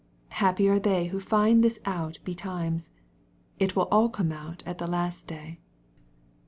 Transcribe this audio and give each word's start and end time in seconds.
Happy 0.39 0.67
are 0.67 0.79
they 0.79 1.05
who 1.09 1.19
find 1.19 1.63
this 1.63 1.79
out 1.85 2.17
be 2.25 2.33
iimes. 2.33 2.89
It 3.59 3.75
will 3.75 3.87
aU 3.91 4.09
come 4.09 4.31
out 4.31 4.63
at 4.65 4.79
the 4.79 4.87
last 4.87 5.27
day. 5.27 5.59